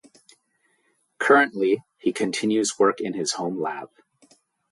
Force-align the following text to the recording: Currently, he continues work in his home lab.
Currently, 1.19 1.83
he 1.99 2.11
continues 2.11 2.79
work 2.79 3.01
in 3.01 3.13
his 3.13 3.33
home 3.33 3.61
lab. 3.61 3.89